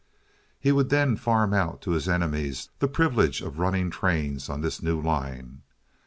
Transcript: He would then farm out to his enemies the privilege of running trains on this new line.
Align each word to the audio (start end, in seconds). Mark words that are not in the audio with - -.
He 0.59 0.71
would 0.71 0.89
then 0.89 1.15
farm 1.15 1.53
out 1.53 1.83
to 1.83 1.91
his 1.91 2.09
enemies 2.09 2.69
the 2.79 2.87
privilege 2.87 3.39
of 3.39 3.59
running 3.59 3.91
trains 3.91 4.49
on 4.49 4.61
this 4.61 4.81
new 4.81 4.99
line. 4.99 5.61